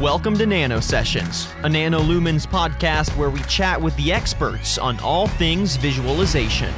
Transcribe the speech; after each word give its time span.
Welcome 0.00 0.36
to 0.38 0.44
NanoSessions, 0.44 1.48
a 1.62 1.68
NanoLumens 1.68 2.48
podcast 2.48 3.16
where 3.16 3.30
we 3.30 3.38
chat 3.42 3.80
with 3.80 3.94
the 3.94 4.12
experts 4.12 4.76
on 4.76 4.98
all 4.98 5.28
things 5.28 5.76
visualization. 5.76 6.74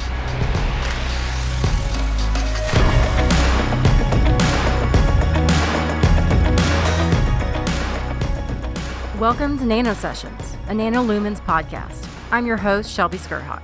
Welcome 9.19 9.57
to 9.57 9.63
NanoSessions, 9.63 10.53
a 10.67 10.73
NanoLumens 10.73 11.41
podcast. 11.41 12.07
I'm 12.31 12.45
your 12.45 12.57
host, 12.57 12.91
Shelby 12.91 13.17
Skrhak. 13.17 13.63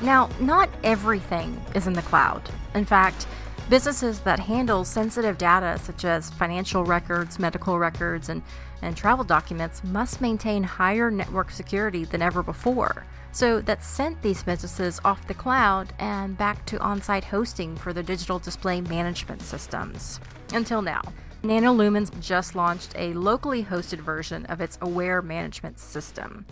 Now, 0.00 0.30
not 0.40 0.70
everything 0.82 1.62
is 1.74 1.86
in 1.86 1.92
the 1.92 2.00
cloud. 2.00 2.48
In 2.74 2.86
fact, 2.86 3.26
businesses 3.72 4.20
that 4.20 4.38
handle 4.38 4.84
sensitive 4.84 5.38
data 5.38 5.78
such 5.82 6.04
as 6.04 6.28
financial 6.28 6.84
records, 6.84 7.38
medical 7.38 7.78
records, 7.78 8.28
and, 8.28 8.42
and 8.82 8.94
travel 8.94 9.24
documents 9.24 9.82
must 9.82 10.20
maintain 10.20 10.62
higher 10.62 11.10
network 11.10 11.50
security 11.50 12.04
than 12.04 12.20
ever 12.20 12.42
before. 12.42 13.06
So 13.32 13.62
that 13.62 13.82
sent 13.82 14.20
these 14.20 14.42
businesses 14.42 15.00
off 15.06 15.26
the 15.26 15.32
cloud 15.32 15.94
and 15.98 16.36
back 16.36 16.66
to 16.66 16.78
on 16.80 17.00
site 17.00 17.24
hosting 17.24 17.74
for 17.74 17.94
their 17.94 18.02
digital 18.02 18.38
display 18.38 18.82
management 18.82 19.40
systems. 19.40 20.20
Until 20.52 20.82
now. 20.82 21.00
NanoLumens 21.42 22.20
just 22.20 22.54
launched 22.54 22.92
a 22.94 23.14
locally 23.14 23.64
hosted 23.64 24.00
version 24.00 24.44
of 24.46 24.60
its 24.60 24.76
Aware 24.82 25.22
management 25.22 25.78
system. 25.78 26.44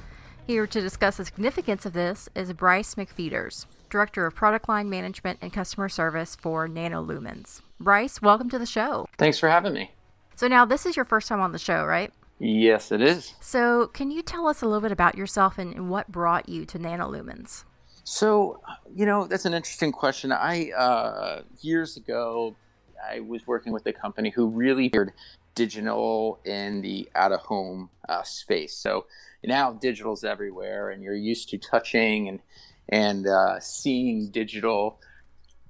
Here 0.46 0.66
to 0.66 0.80
discuss 0.80 1.18
the 1.18 1.26
significance 1.26 1.84
of 1.84 1.92
this 1.92 2.30
is 2.34 2.54
Brice 2.54 2.94
McPheeters, 2.94 3.66
Director 3.90 4.26
of 4.26 4.34
Product 4.34 4.68
Line 4.68 4.88
Management 4.88 5.38
and 5.42 5.52
Customer 5.52 5.88
Service 5.88 6.36
for 6.36 6.68
NanoLumens. 6.68 7.62
Brice, 7.78 8.22
welcome 8.22 8.48
to 8.50 8.58
the 8.58 8.66
show. 8.66 9.06
Thanks 9.18 9.38
for 9.38 9.48
having 9.48 9.74
me. 9.74 9.92
So, 10.36 10.48
now 10.48 10.64
this 10.64 10.86
is 10.86 10.96
your 10.96 11.04
first 11.04 11.28
time 11.28 11.40
on 11.40 11.52
the 11.52 11.58
show, 11.58 11.84
right? 11.84 12.12
Yes, 12.38 12.90
it 12.90 13.02
is. 13.02 13.34
So, 13.40 13.88
can 13.88 14.10
you 14.10 14.22
tell 14.22 14.46
us 14.46 14.62
a 14.62 14.66
little 14.66 14.80
bit 14.80 14.92
about 14.92 15.16
yourself 15.16 15.58
and, 15.58 15.90
what 15.90 16.10
brought 16.10 16.48
you 16.48 16.64
to 16.66 16.78
NanoLumens? 16.78 17.64
So, 18.04 18.60
you 18.94 19.04
know, 19.04 19.26
that's 19.26 19.44
an 19.44 19.52
interesting 19.52 19.92
question. 19.92 20.32
I, 20.32 20.70
uh, 20.70 21.42
years 21.60 21.96
ago, 21.98 22.56
I 23.06 23.20
was 23.20 23.46
working 23.46 23.72
with 23.72 23.86
a 23.86 23.92
company 23.92 24.30
who 24.30 24.46
really 24.48 24.88
did 24.88 25.12
digital 25.54 26.40
in 26.44 26.80
the 26.80 27.08
out 27.14 27.32
of 27.32 27.40
home 27.40 27.90
uh, 28.08 28.22
space. 28.22 28.74
So 28.74 29.06
now 29.44 29.72
digital's 29.72 30.24
everywhere, 30.24 30.90
and 30.90 31.02
you're 31.02 31.14
used 31.14 31.48
to 31.50 31.58
touching 31.58 32.28
and 32.28 32.40
and 32.90 33.26
uh, 33.26 33.58
seeing 33.60 34.30
digital 34.30 35.00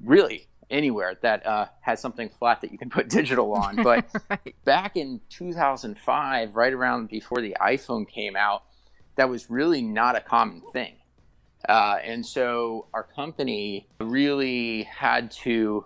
really 0.03 0.49
anywhere 0.71 1.17
that 1.23 1.47
uh, 1.47 1.67
has 1.81 2.01
something 2.01 2.29
flat 2.29 2.61
that 2.63 2.73
you 2.73 2.79
can 2.79 2.91
put 2.91 3.09
digital 3.21 3.53
on. 3.55 3.77
But 3.83 4.07
right. 4.29 4.55
back 4.65 4.97
in 4.97 5.21
2005, 5.29 6.57
right 6.57 6.73
around 6.73 7.09
before 7.09 7.41
the 7.41 7.57
iPhone 7.61 8.09
came 8.09 8.37
out, 8.37 8.65
that 9.17 9.29
was 9.29 9.51
really 9.51 9.83
not 9.83 10.17
a 10.17 10.21
common 10.21 10.63
thing. 10.73 10.95
Uh, 11.69 11.99
and 12.03 12.25
so 12.25 12.87
our 12.95 13.03
company 13.03 13.87
really 14.01 14.85
had 14.85 15.31
to 15.31 15.85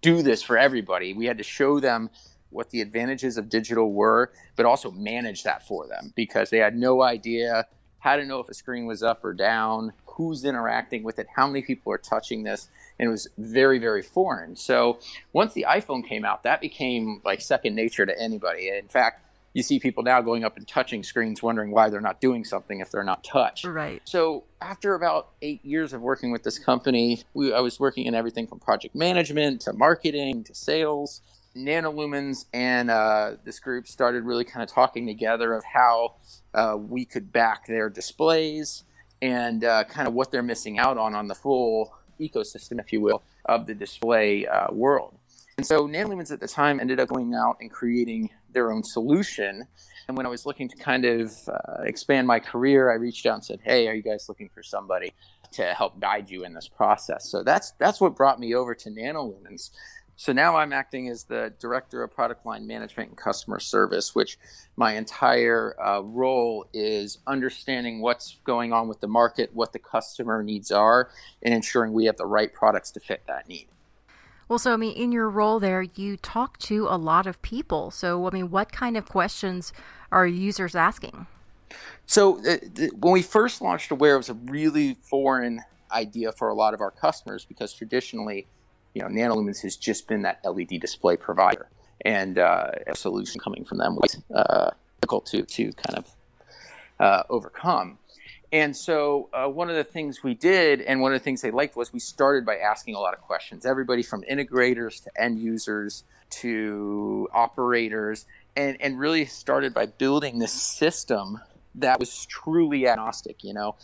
do 0.00 0.22
this 0.22 0.42
for 0.42 0.56
everybody. 0.56 1.12
We 1.12 1.26
had 1.26 1.38
to 1.38 1.44
show 1.44 1.78
them 1.78 2.10
what 2.50 2.70
the 2.70 2.80
advantages 2.80 3.36
of 3.36 3.48
digital 3.48 3.92
were, 3.92 4.32
but 4.56 4.64
also 4.64 4.90
manage 4.90 5.42
that 5.42 5.66
for 5.66 5.86
them 5.88 6.12
because 6.14 6.50
they 6.50 6.58
had 6.58 6.76
no 6.76 7.02
idea 7.02 7.66
how 8.04 8.16
to 8.16 8.24
know 8.26 8.38
if 8.38 8.50
a 8.50 8.54
screen 8.54 8.84
was 8.84 9.02
up 9.02 9.24
or 9.24 9.32
down, 9.32 9.90
who's 10.04 10.44
interacting 10.44 11.02
with 11.02 11.18
it, 11.18 11.26
how 11.34 11.46
many 11.46 11.62
people 11.62 11.90
are 11.90 11.96
touching 11.96 12.42
this, 12.42 12.68
and 12.98 13.08
it 13.08 13.10
was 13.10 13.28
very, 13.38 13.78
very 13.78 14.02
foreign. 14.02 14.54
So 14.56 14.98
once 15.32 15.54
the 15.54 15.64
iPhone 15.66 16.06
came 16.06 16.22
out, 16.22 16.42
that 16.42 16.60
became 16.60 17.22
like 17.24 17.40
second 17.40 17.74
nature 17.74 18.04
to 18.04 18.20
anybody. 18.20 18.68
In 18.68 18.88
fact, 18.88 19.22
you 19.54 19.62
see 19.62 19.78
people 19.78 20.02
now 20.02 20.20
going 20.20 20.44
up 20.44 20.58
and 20.58 20.68
touching 20.68 21.02
screens 21.02 21.42
wondering 21.42 21.70
why 21.70 21.88
they're 21.88 22.02
not 22.02 22.20
doing 22.20 22.44
something 22.44 22.80
if 22.80 22.90
they're 22.90 23.04
not 23.04 23.24
touched. 23.24 23.64
Right. 23.64 24.02
So 24.04 24.44
after 24.60 24.94
about 24.94 25.30
eight 25.40 25.64
years 25.64 25.94
of 25.94 26.02
working 26.02 26.30
with 26.30 26.42
this 26.42 26.58
company, 26.58 27.22
we, 27.32 27.54
I 27.54 27.60
was 27.60 27.80
working 27.80 28.04
in 28.04 28.14
everything 28.14 28.46
from 28.46 28.58
project 28.58 28.94
management 28.94 29.62
to 29.62 29.72
marketing 29.72 30.44
to 30.44 30.54
sales. 30.54 31.22
Nanolumens 31.56 32.46
and 32.52 32.90
uh, 32.90 33.32
this 33.44 33.60
group 33.60 33.86
started 33.86 34.24
really 34.24 34.44
kind 34.44 34.62
of 34.62 34.68
talking 34.68 35.06
together 35.06 35.54
of 35.54 35.64
how 35.64 36.14
uh, 36.52 36.76
we 36.78 37.04
could 37.04 37.32
back 37.32 37.66
their 37.66 37.88
displays 37.88 38.84
and 39.22 39.64
uh, 39.64 39.84
kind 39.84 40.08
of 40.08 40.14
what 40.14 40.30
they're 40.30 40.42
missing 40.42 40.78
out 40.78 40.98
on 40.98 41.14
on 41.14 41.28
the 41.28 41.34
full 41.34 41.94
ecosystem, 42.20 42.80
if 42.80 42.92
you 42.92 43.00
will, 43.00 43.22
of 43.44 43.66
the 43.66 43.74
display 43.74 44.46
uh, 44.46 44.72
world. 44.72 45.14
And 45.56 45.66
so 45.66 45.86
Nanolumens 45.86 46.32
at 46.32 46.40
the 46.40 46.48
time 46.48 46.80
ended 46.80 46.98
up 46.98 47.08
going 47.08 47.34
out 47.34 47.58
and 47.60 47.70
creating 47.70 48.30
their 48.52 48.72
own 48.72 48.82
solution. 48.82 49.66
And 50.08 50.16
when 50.16 50.26
I 50.26 50.28
was 50.28 50.44
looking 50.44 50.68
to 50.68 50.76
kind 50.76 51.04
of 51.04 51.32
uh, 51.48 51.82
expand 51.84 52.26
my 52.26 52.40
career, 52.40 52.90
I 52.90 52.96
reached 52.96 53.24
out 53.26 53.34
and 53.34 53.44
said, 53.44 53.60
"Hey, 53.62 53.88
are 53.88 53.94
you 53.94 54.02
guys 54.02 54.28
looking 54.28 54.48
for 54.48 54.62
somebody 54.62 55.12
to 55.52 55.72
help 55.72 56.00
guide 56.00 56.28
you 56.28 56.44
in 56.44 56.52
this 56.52 56.68
process?" 56.68 57.30
So 57.30 57.42
that's 57.42 57.70
that's 57.78 58.00
what 58.00 58.16
brought 58.16 58.40
me 58.40 58.54
over 58.54 58.74
to 58.74 58.90
Nanolumens. 58.90 59.70
So 60.16 60.32
now 60.32 60.56
I'm 60.56 60.72
acting 60.72 61.08
as 61.08 61.24
the 61.24 61.52
director 61.58 62.02
of 62.02 62.14
product 62.14 62.46
line 62.46 62.66
management 62.66 63.10
and 63.10 63.18
customer 63.18 63.58
service, 63.58 64.14
which 64.14 64.38
my 64.76 64.94
entire 64.94 65.74
uh, 65.80 66.00
role 66.00 66.66
is 66.72 67.18
understanding 67.26 68.00
what's 68.00 68.38
going 68.44 68.72
on 68.72 68.88
with 68.88 69.00
the 69.00 69.08
market, 69.08 69.50
what 69.54 69.72
the 69.72 69.78
customer 69.78 70.42
needs 70.42 70.70
are, 70.70 71.10
and 71.42 71.52
ensuring 71.52 71.92
we 71.92 72.04
have 72.04 72.16
the 72.16 72.26
right 72.26 72.52
products 72.52 72.90
to 72.92 73.00
fit 73.00 73.22
that 73.26 73.48
need. 73.48 73.66
Well, 74.48 74.58
so 74.58 74.72
I 74.72 74.76
mean, 74.76 74.94
in 74.94 75.10
your 75.10 75.28
role 75.28 75.58
there, 75.58 75.82
you 75.82 76.16
talk 76.16 76.58
to 76.58 76.86
a 76.88 76.98
lot 76.98 77.26
of 77.26 77.40
people. 77.42 77.90
So, 77.90 78.26
I 78.26 78.30
mean, 78.30 78.50
what 78.50 78.72
kind 78.72 78.96
of 78.96 79.06
questions 79.06 79.72
are 80.12 80.26
users 80.26 80.74
asking? 80.74 81.26
So, 82.06 82.38
uh, 82.40 82.58
th- 82.74 82.92
when 82.92 83.12
we 83.12 83.22
first 83.22 83.62
launched 83.62 83.90
Aware, 83.90 84.14
it 84.14 84.18
was 84.18 84.28
a 84.28 84.34
really 84.34 84.94
foreign 85.02 85.62
idea 85.90 86.32
for 86.32 86.48
a 86.48 86.54
lot 86.54 86.74
of 86.74 86.80
our 86.80 86.90
customers 86.90 87.44
because 87.44 87.72
traditionally, 87.72 88.46
you 88.94 89.02
know, 89.02 89.08
Nanolumens 89.08 89.62
has 89.62 89.76
just 89.76 90.08
been 90.08 90.22
that 90.22 90.40
LED 90.44 90.80
display 90.80 91.16
provider, 91.16 91.68
and 92.00 92.38
uh, 92.38 92.70
a 92.86 92.96
solution 92.96 93.40
coming 93.40 93.64
from 93.64 93.78
them 93.78 93.96
was 93.96 94.22
uh, 94.34 94.70
difficult 95.00 95.26
to 95.26 95.42
to 95.42 95.72
kind 95.72 95.98
of 95.98 96.16
uh, 97.00 97.22
overcome. 97.28 97.98
And 98.52 98.76
so, 98.76 99.30
uh, 99.32 99.48
one 99.48 99.68
of 99.68 99.74
the 99.74 99.82
things 99.82 100.22
we 100.22 100.34
did, 100.34 100.80
and 100.80 101.00
one 101.00 101.12
of 101.12 101.20
the 101.20 101.24
things 101.24 101.42
they 101.42 101.50
liked, 101.50 101.74
was 101.74 101.92
we 101.92 101.98
started 101.98 102.46
by 102.46 102.56
asking 102.56 102.94
a 102.94 103.00
lot 103.00 103.12
of 103.12 103.20
questions. 103.20 103.66
Everybody 103.66 104.04
from 104.04 104.22
integrators 104.30 105.02
to 105.02 105.20
end 105.20 105.40
users 105.40 106.04
to 106.30 107.28
operators, 107.32 108.26
and, 108.56 108.76
and 108.80 108.98
really 109.00 109.24
started 109.24 109.74
by 109.74 109.86
building 109.86 110.38
this 110.38 110.52
system 110.52 111.40
that 111.74 111.98
was 111.98 112.26
truly 112.26 112.86
agnostic. 112.86 113.42
You 113.42 113.54
know, 113.54 113.74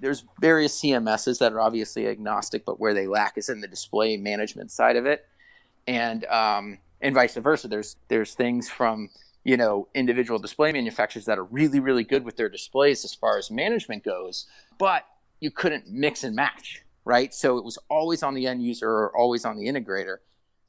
there's 0.00 0.24
various 0.40 0.80
CMSs 0.80 1.38
that 1.38 1.52
are 1.52 1.60
obviously 1.60 2.08
agnostic, 2.08 2.64
but 2.64 2.80
where 2.80 2.94
they 2.94 3.06
lack 3.06 3.38
is 3.38 3.48
in 3.48 3.60
the 3.60 3.68
display 3.68 4.16
management 4.16 4.70
side 4.70 4.96
of 4.96 5.06
it, 5.06 5.26
and 5.86 6.24
um, 6.26 6.78
and 7.00 7.14
vice 7.14 7.36
versa. 7.36 7.68
There's 7.68 7.96
there's 8.08 8.34
things 8.34 8.68
from 8.68 9.10
you 9.44 9.56
know 9.56 9.88
individual 9.94 10.38
display 10.38 10.72
manufacturers 10.72 11.24
that 11.24 11.38
are 11.38 11.44
really 11.44 11.80
really 11.80 12.04
good 12.04 12.24
with 12.24 12.36
their 12.36 12.48
displays 12.48 13.04
as 13.04 13.14
far 13.14 13.38
as 13.38 13.50
management 13.50 14.04
goes 14.04 14.46
but 14.78 15.06
you 15.40 15.50
couldn't 15.50 15.88
mix 15.88 16.24
and 16.24 16.36
match 16.36 16.82
right 17.04 17.32
so 17.32 17.56
it 17.56 17.64
was 17.64 17.78
always 17.88 18.22
on 18.22 18.34
the 18.34 18.46
end 18.46 18.62
user 18.62 18.88
or 18.88 19.16
always 19.16 19.44
on 19.44 19.56
the 19.56 19.66
integrator 19.66 20.16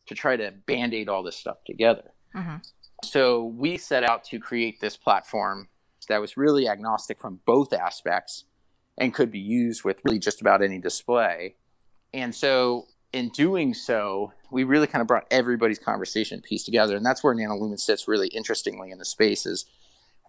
to 0.07 0.15
try 0.15 0.35
to 0.35 0.51
band-aid 0.65 1.09
all 1.09 1.23
this 1.23 1.35
stuff 1.35 1.57
together 1.65 2.11
mm-hmm. 2.35 2.57
so 3.03 3.45
we 3.45 3.77
set 3.77 4.03
out 4.03 4.23
to 4.23 4.39
create 4.39 4.79
this 4.79 4.95
platform 4.95 5.67
that 6.07 6.19
was 6.19 6.35
really 6.35 6.67
agnostic 6.67 7.19
from 7.19 7.39
both 7.45 7.73
aspects 7.73 8.45
and 9.01 9.13
could 9.13 9.31
be 9.31 9.39
used 9.39 9.83
with 9.83 9.99
really 10.05 10.19
just 10.19 10.41
about 10.41 10.61
any 10.61 10.77
display. 10.77 11.55
And 12.13 12.35
so 12.35 12.85
in 13.11 13.29
doing 13.29 13.73
so, 13.73 14.31
we 14.51 14.63
really 14.63 14.85
kind 14.85 15.01
of 15.01 15.07
brought 15.07 15.25
everybody's 15.31 15.79
conversation 15.79 16.39
piece 16.39 16.63
together, 16.63 16.95
and 16.95 17.05
that's 17.05 17.23
where 17.23 17.35
NanoLumen 17.35 17.79
sits 17.79 18.07
really 18.07 18.27
interestingly 18.27 18.91
in 18.91 18.99
the 18.99 19.05
spaces. 19.05 19.65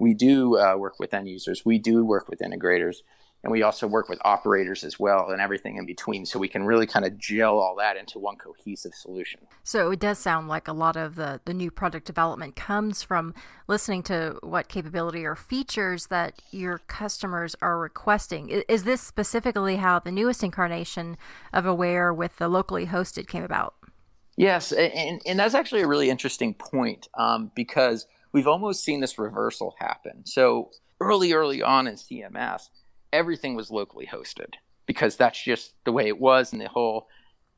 We 0.01 0.15
do 0.15 0.59
uh, 0.59 0.77
work 0.77 0.99
with 0.99 1.13
end 1.13 1.29
users, 1.29 1.67
we 1.67 1.79
do 1.79 2.03
work 2.05 2.29
with 2.29 2.41
integrators, 2.41 3.03
and 3.43 3.51
we 3.51 3.63
also 3.63 3.87
work 3.87 4.09
with 4.09 4.21
operators 4.25 4.85
as 4.85 5.01
well 5.01 5.31
and 5.31 5.41
everything 5.41 5.77
in 5.77 5.85
between 5.85 6.25
so 6.25 6.39
we 6.39 6.49
can 6.49 6.65
really 6.65 6.87
kind 6.87 7.05
of 7.05 7.19
gel 7.19 7.59
all 7.59 7.75
that 7.77 7.97
into 7.97 8.19
one 8.19 8.37
cohesive 8.37 8.95
solution. 8.95 9.41
So 9.65 9.91
it 9.91 10.01
does 10.01 10.19
sound 10.19 10.49
like 10.49 10.69
a 10.69 10.73
lot 10.73 10.97
of 10.97 11.17
the, 11.17 11.41
the 11.45 11.55
new 11.55 11.71
product 11.71 12.07
development 12.07 12.55
comes 12.55 13.03
from 13.03 13.35
listening 13.67 14.03
to 14.05 14.39
what 14.43 14.69
capability 14.69 15.25
or 15.25 15.35
features 15.35 16.07
that 16.07 16.41
your 16.51 16.79
customers 16.79 17.57
are 17.61 17.79
requesting. 17.79 18.49
Is 18.69 18.85
this 18.85 19.01
specifically 19.01 19.77
how 19.77 19.99
the 19.99 20.13
newest 20.13 20.45
incarnation 20.45 21.17
of 21.53 21.67
aware 21.67 22.15
with 22.15 22.37
the 22.37 22.49
locally 22.49 22.87
hosted 22.87 23.27
came 23.27 23.43
about? 23.43 23.75
Yes 24.37 24.73
and, 24.73 25.21
and 25.27 25.39
that's 25.39 25.55
actually 25.55 25.83
a 25.83 25.87
really 25.87 26.11
interesting 26.11 26.55
point 26.55 27.09
um, 27.15 27.51
because 27.55 28.07
we've 28.33 28.47
almost 28.47 28.85
seen 28.85 29.01
this 29.01 29.19
reversal 29.19 29.75
happen. 29.79 30.25
So 30.25 30.71
early 31.03 31.33
early 31.33 31.63
on 31.63 31.89
in 31.89 31.97
cms 31.97 32.69
everything 33.13 33.55
was 33.55 33.71
locally 33.71 34.07
hosted 34.07 34.55
because 34.87 35.17
that's 35.17 35.43
just 35.43 35.73
the 35.85 35.93
way 35.93 36.09
it 36.09 36.19
was, 36.19 36.53
and 36.53 36.61
the 36.61 36.69
whole 36.69 37.09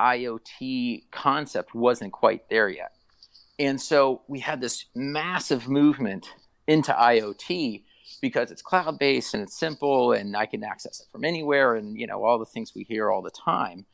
IoT 0.01 1.11
concept 1.11 1.75
wasn't 1.75 2.13
quite 2.13 2.49
there 2.51 2.69
yet. 2.69 2.93
And 3.59 3.81
so 3.81 4.23
we 4.29 4.41
had 4.41 4.61
this 4.61 4.87
massive 4.95 5.69
movement 5.69 6.29
into 6.67 6.93
IoT 6.93 7.85
because 8.21 8.51
it's 8.51 8.63
cloud 8.63 8.99
based 8.99 9.35
and 9.35 9.43
it's 9.43 9.59
simple 9.59 10.13
and 10.13 10.37
I 10.37 10.47
can 10.47 10.65
access 10.65 11.01
it 11.01 11.07
from 11.11 11.25
anywhere 11.25 11.75
and 11.75 11.99
you 11.99 12.07
know 12.07 12.25
all 12.25 12.39
the 12.39 12.45
things 12.45 12.73
we 12.75 12.85
hear 12.85 13.11
all 13.11 13.23
the 13.23 13.31
time. 13.31 13.87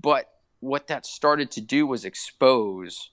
But 0.00 0.28
what 0.60 0.86
that 0.88 1.04
started 1.06 1.50
to 1.52 1.60
do 1.60 1.86
was 1.86 2.04
expose 2.04 3.10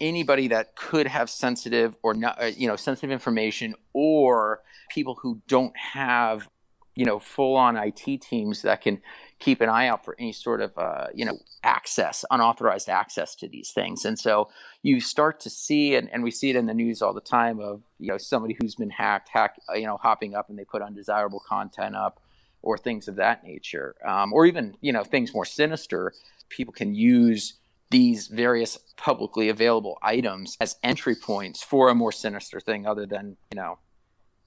anybody 0.00 0.48
that 0.48 0.76
could 0.76 1.06
have 1.06 1.30
sensitive 1.30 1.96
or 2.02 2.14
not 2.14 2.42
uh, 2.42 2.46
you 2.46 2.66
know 2.66 2.76
sensitive 2.76 3.10
information 3.10 3.74
or 3.92 4.62
people 4.90 5.18
who 5.22 5.40
don't 5.48 5.76
have 5.76 6.48
you 6.96 7.04
know 7.04 7.18
full 7.18 7.54
on 7.56 7.76
IT 7.76 8.20
teams 8.22 8.62
that 8.62 8.80
can 8.80 9.00
keep 9.38 9.60
an 9.60 9.68
eye 9.68 9.86
out 9.86 10.04
for 10.04 10.16
any 10.18 10.32
sort 10.32 10.60
of 10.60 10.76
uh, 10.76 11.06
you 11.14 11.24
know 11.24 11.38
access 11.62 12.24
unauthorized 12.30 12.88
access 12.88 13.34
to 13.36 13.48
these 13.48 13.70
things. 13.70 14.04
And 14.04 14.18
so 14.18 14.48
you 14.82 15.00
start 15.00 15.38
to 15.40 15.50
see 15.50 15.94
and, 15.94 16.10
and 16.12 16.24
we 16.24 16.30
see 16.30 16.50
it 16.50 16.56
in 16.56 16.66
the 16.66 16.74
news 16.74 17.02
all 17.02 17.12
the 17.12 17.20
time 17.20 17.60
of 17.60 17.82
you 18.00 18.08
know 18.08 18.18
somebody 18.18 18.56
who's 18.60 18.74
been 18.74 18.90
hacked 18.90 19.28
hack 19.28 19.56
you 19.74 19.86
know 19.86 19.98
hopping 19.98 20.34
up 20.34 20.48
and 20.48 20.58
they 20.58 20.64
put 20.64 20.82
undesirable 20.82 21.42
content 21.46 21.94
up 21.94 22.20
or 22.62 22.76
things 22.76 23.06
of 23.06 23.16
that 23.16 23.44
nature. 23.44 23.94
Um, 24.04 24.32
or 24.32 24.46
even 24.46 24.76
you 24.80 24.92
know 24.92 25.04
things 25.04 25.34
more 25.34 25.44
sinister 25.44 26.12
people 26.48 26.72
can 26.72 26.94
use 26.94 27.54
these 27.90 28.26
various 28.26 28.78
publicly 28.96 29.48
available 29.48 29.98
items 30.02 30.56
as 30.60 30.76
entry 30.82 31.14
points 31.14 31.62
for 31.62 31.88
a 31.88 31.94
more 31.94 32.10
sinister 32.10 32.58
thing 32.58 32.86
other 32.86 33.06
than 33.06 33.36
you 33.52 33.56
know 33.60 33.78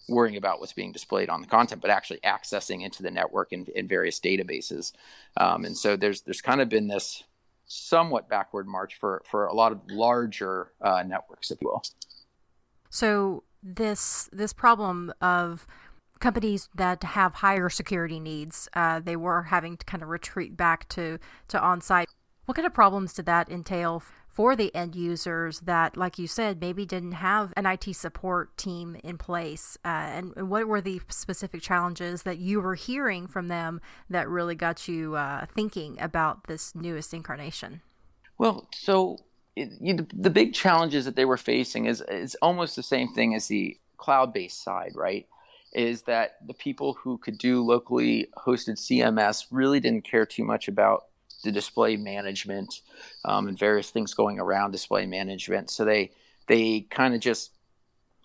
worrying 0.09 0.38
about 0.38 0.59
what's 0.59 0.73
being 0.73 0.91
displayed 0.91 1.29
on 1.29 1.41
the 1.41 1.47
content, 1.47 1.81
but 1.81 1.89
actually 1.89 2.19
accessing 2.19 2.83
into 2.83 3.03
the 3.03 3.11
network 3.11 3.51
in, 3.51 3.65
in 3.75 3.88
various 3.88 4.19
databases. 4.19 4.91
Um, 5.38 5.65
and 5.65 5.77
so 5.77 5.95
there's 5.95 6.21
there's 6.21 6.41
kind 6.41 6.61
of 6.61 6.69
been 6.69 6.88
this 6.88 7.23
somewhat 7.65 8.27
backward 8.27 8.67
march 8.67 8.95
for 8.95 9.21
for 9.25 9.45
a 9.45 9.53
lot 9.53 9.71
of 9.71 9.79
larger 9.89 10.71
uh, 10.81 11.03
networks, 11.03 11.51
if 11.51 11.61
you 11.61 11.67
will. 11.67 11.83
So 12.89 13.44
this 13.63 14.29
this 14.33 14.53
problem 14.53 15.13
of 15.21 15.67
companies 16.19 16.67
that 16.75 17.03
have 17.03 17.35
higher 17.35 17.69
security 17.69 18.19
needs, 18.19 18.67
uh, 18.73 19.00
they 19.00 19.15
were 19.15 19.44
having 19.44 19.77
to 19.77 19.85
kind 19.85 20.03
of 20.03 20.09
retreat 20.09 20.57
back 20.57 20.89
to 20.89 21.19
to 21.47 21.62
on 21.62 21.81
site. 21.81 22.09
What 22.45 22.55
kind 22.55 22.65
of 22.65 22.73
problems 22.73 23.13
did 23.13 23.27
that 23.27 23.50
entail 23.50 24.03
for 24.29 24.55
the 24.55 24.73
end 24.75 24.95
users 24.95 25.59
that, 25.61 25.97
like 25.97 26.19
you 26.19 26.27
said, 26.27 26.61
maybe 26.61 26.85
didn't 26.85 27.13
have 27.13 27.51
an 27.57 27.65
IT 27.65 27.93
support 27.95 28.55
team 28.57 28.95
in 29.03 29.17
place? 29.17 29.77
Uh, 29.83 29.87
and, 29.87 30.33
and, 30.37 30.49
what 30.49 30.67
were 30.67 30.81
the 30.81 31.01
specific 31.09 31.61
challenges 31.61 32.23
that 32.23 32.37
you 32.37 32.61
were 32.61 32.75
hearing 32.75 33.27
from 33.27 33.47
them 33.47 33.81
that 34.09 34.29
really 34.29 34.55
got 34.55 34.87
you 34.87 35.15
uh, 35.15 35.45
thinking 35.53 35.99
about 35.99 36.47
this 36.47 36.75
newest 36.75 37.13
incarnation? 37.13 37.81
Well, 38.37 38.69
so 38.73 39.17
it, 39.55 39.69
you, 39.81 40.07
the 40.13 40.29
big 40.29 40.53
challenges 40.53 41.05
that 41.05 41.15
they 41.15 41.25
were 41.25 41.37
facing 41.37 41.85
is, 41.85 42.01
is 42.01 42.35
almost 42.41 42.75
the 42.75 42.83
same 42.83 43.09
thing 43.13 43.35
as 43.35 43.47
the 43.47 43.77
cloud 43.97 44.31
based 44.31 44.63
side, 44.63 44.91
right? 44.95 45.27
Is 45.73 46.03
that 46.03 46.35
the 46.47 46.53
people 46.53 46.93
who 46.93 47.17
could 47.17 47.37
do 47.37 47.61
locally 47.61 48.27
hosted 48.37 48.77
CMS 48.77 49.45
really 49.51 49.79
didn't 49.79 50.05
care 50.05 50.25
too 50.25 50.43
much 50.43 50.67
about 50.67 51.05
the 51.44 51.51
display 51.51 51.97
management 51.97 52.81
um, 53.25 53.47
and 53.47 53.57
various 53.57 53.89
things 53.89 54.13
going 54.13 54.39
around 54.39 54.71
display 54.71 55.06
management. 55.06 55.69
So 55.69 55.86
they 55.86 56.12
they 56.47 56.81
kind 56.89 57.13
of 57.13 57.21
just 57.21 57.51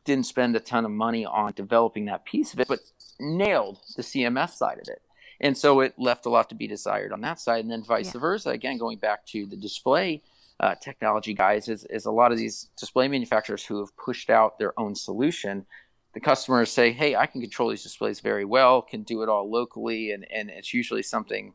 didn't 0.05 0.27
spend 0.27 0.57
a 0.57 0.61
ton 0.61 0.85
of 0.85 0.91
money 0.91 1.25
on 1.25 1.53
developing 1.55 2.07
that 2.07 2.25
piece 2.25 2.53
of 2.53 2.61
it, 2.61 2.69
but 2.69 2.81
nailed 3.21 3.79
the 3.97 4.03
CMS 4.03 4.51
side 4.51 4.79
of 4.79 4.89
it. 4.89 5.03
And 5.41 5.57
so 5.57 5.81
it 5.81 5.95
left 5.99 6.27
a 6.27 6.31
lot 6.31 6.49
to 6.51 6.55
be 6.55 6.67
desired 6.67 7.13
on 7.13 7.21
that 7.23 7.41
side. 7.41 7.65
And 7.65 7.71
then 7.71 7.83
vice 7.83 8.15
yeah. 8.15 8.21
versa, 8.21 8.51
again, 8.51 8.79
going 8.79 8.99
back 8.99 9.27
to 9.27 9.47
the 9.47 9.57
display 9.57 10.23
uh, 10.61 10.75
technology 10.77 11.35
guys, 11.35 11.69
is, 11.69 11.85
is 11.87 12.07
a 12.07 12.11
lot 12.11 12.33
of 12.33 12.39
these 12.39 12.71
display 12.79 13.09
manufacturers 13.09 13.65
who 13.65 13.81
have 13.81 13.97
pushed 13.97 14.31
out 14.31 14.59
their 14.59 14.79
own 14.79 14.95
solution. 14.95 15.67
The 16.13 16.21
customers 16.21 16.71
say, 16.71 16.93
hey, 16.93 17.17
I 17.17 17.27
can 17.27 17.41
control 17.41 17.71
these 17.71 17.83
displays 17.83 18.21
very 18.21 18.45
well, 18.45 18.81
can 18.81 19.03
do 19.03 19.23
it 19.23 19.29
all 19.29 19.51
locally. 19.51 20.13
And, 20.13 20.27
and 20.31 20.49
it's 20.49 20.73
usually 20.73 21.03
something 21.03 21.53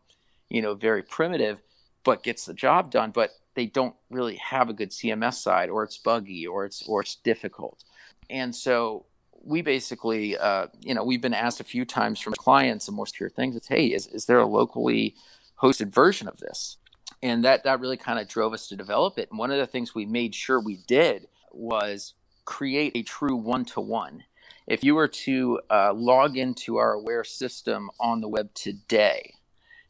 you 0.49 0.61
know, 0.61 0.75
very 0.75 1.03
primitive, 1.03 1.59
but 2.03 2.23
gets 2.23 2.45
the 2.45 2.53
job 2.53 2.91
done. 2.91 3.11
But 3.11 3.31
they 3.55 3.65
don't 3.65 3.95
really 4.09 4.37
have 4.37 4.69
a 4.69 4.73
good 4.73 4.91
CMS 4.91 5.35
side, 5.35 5.69
or 5.69 5.83
it's 5.83 5.97
buggy, 5.97 6.47
or 6.47 6.65
it's 6.65 6.87
or 6.87 7.01
it's 7.01 7.15
difficult. 7.15 7.83
And 8.29 8.55
so 8.55 9.05
we 9.43 9.61
basically, 9.61 10.37
uh, 10.37 10.67
you 10.81 10.93
know, 10.93 11.03
we've 11.03 11.21
been 11.21 11.33
asked 11.33 11.59
a 11.59 11.63
few 11.63 11.85
times 11.85 12.19
from 12.19 12.33
clients 12.33 12.87
and 12.87 12.95
more 12.95 13.07
secure 13.07 13.29
things. 13.29 13.55
It's 13.55 13.67
hey, 13.67 13.87
is 13.87 14.07
is 14.07 14.25
there 14.25 14.39
a 14.39 14.45
locally 14.45 15.15
hosted 15.61 15.93
version 15.93 16.27
of 16.27 16.37
this? 16.37 16.77
And 17.21 17.43
that 17.43 17.63
that 17.63 17.79
really 17.79 17.97
kind 17.97 18.19
of 18.19 18.27
drove 18.27 18.53
us 18.53 18.67
to 18.67 18.75
develop 18.75 19.17
it. 19.17 19.29
And 19.29 19.39
one 19.39 19.51
of 19.51 19.57
the 19.57 19.67
things 19.67 19.93
we 19.93 20.05
made 20.05 20.35
sure 20.35 20.59
we 20.59 20.77
did 20.87 21.27
was 21.51 22.13
create 22.45 22.93
a 22.95 23.03
true 23.03 23.35
one 23.35 23.65
to 23.65 23.81
one. 23.81 24.23
If 24.67 24.83
you 24.83 24.95
were 24.95 25.07
to 25.07 25.59
uh, 25.69 25.93
log 25.93 26.37
into 26.37 26.77
our 26.77 26.93
Aware 26.93 27.23
system 27.23 27.89
on 27.99 28.21
the 28.21 28.27
web 28.27 28.53
today, 28.53 29.33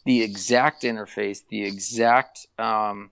the 0.10 0.24
exact 0.24 0.82
interface, 0.82 1.42
the 1.50 1.64
exact 1.64 2.48
um, 2.58 3.12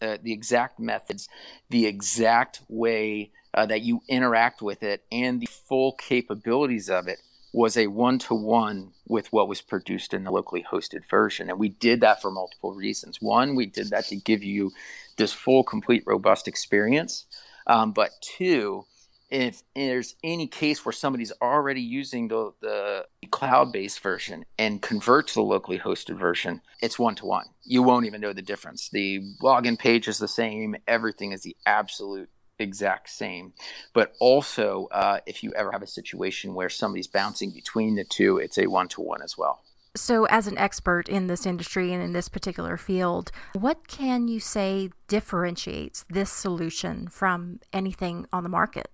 uh, 0.00 0.18
the 0.20 0.32
exact 0.32 0.80
methods, 0.80 1.28
the 1.70 1.86
exact 1.86 2.60
way 2.68 3.30
uh, 3.54 3.66
that 3.66 3.82
you 3.82 4.00
interact 4.08 4.60
with 4.60 4.82
it, 4.82 5.04
and 5.12 5.40
the 5.40 5.46
full 5.46 5.92
capabilities 5.92 6.90
of 6.90 7.06
it 7.06 7.20
was 7.52 7.76
a 7.76 7.86
one 7.86 8.18
to 8.18 8.34
one 8.34 8.90
with 9.06 9.32
what 9.32 9.46
was 9.46 9.60
produced 9.60 10.12
in 10.12 10.24
the 10.24 10.32
locally 10.32 10.64
hosted 10.72 11.08
version. 11.08 11.48
And 11.48 11.60
we 11.60 11.68
did 11.68 12.00
that 12.00 12.20
for 12.20 12.32
multiple 12.32 12.74
reasons. 12.74 13.18
One, 13.20 13.54
we 13.54 13.66
did 13.66 13.90
that 13.90 14.06
to 14.06 14.16
give 14.16 14.42
you 14.42 14.72
this 15.18 15.32
full, 15.32 15.62
complete, 15.62 16.02
robust 16.04 16.48
experience. 16.48 17.26
Um, 17.68 17.92
but 17.92 18.10
two, 18.20 18.86
if 19.32 19.62
there's 19.74 20.14
any 20.22 20.46
case 20.46 20.84
where 20.84 20.92
somebody's 20.92 21.32
already 21.40 21.80
using 21.80 22.28
the, 22.28 22.52
the 22.60 23.06
cloud-based 23.30 23.98
version 24.00 24.44
and 24.58 24.82
convert 24.82 25.28
to 25.28 25.34
the 25.34 25.42
locally 25.42 25.78
hosted 25.78 26.18
version, 26.18 26.60
it's 26.82 26.98
one-to-one. 26.98 27.46
You 27.64 27.82
won't 27.82 28.04
even 28.04 28.20
know 28.20 28.34
the 28.34 28.42
difference. 28.42 28.90
The 28.90 29.22
login 29.42 29.78
page 29.78 30.06
is 30.06 30.18
the 30.18 30.28
same. 30.28 30.76
Everything 30.86 31.32
is 31.32 31.42
the 31.42 31.56
absolute 31.64 32.28
exact 32.58 33.08
same. 33.08 33.54
But 33.94 34.12
also, 34.20 34.88
uh, 34.92 35.20
if 35.26 35.42
you 35.42 35.50
ever 35.54 35.72
have 35.72 35.82
a 35.82 35.86
situation 35.86 36.52
where 36.52 36.68
somebody's 36.68 37.08
bouncing 37.08 37.52
between 37.52 37.94
the 37.94 38.04
two, 38.04 38.36
it's 38.36 38.58
a 38.58 38.66
one-to-one 38.66 39.22
as 39.22 39.38
well. 39.38 39.62
So, 39.96 40.26
as 40.26 40.46
an 40.46 40.58
expert 40.58 41.08
in 41.08 41.26
this 41.26 41.46
industry 41.46 41.92
and 41.92 42.02
in 42.02 42.12
this 42.12 42.28
particular 42.28 42.76
field, 42.76 43.32
what 43.54 43.88
can 43.88 44.28
you 44.28 44.40
say 44.40 44.90
differentiates 45.08 46.04
this 46.10 46.30
solution 46.30 47.08
from 47.08 47.60
anything 47.72 48.26
on 48.30 48.42
the 48.42 48.48
market? 48.50 48.90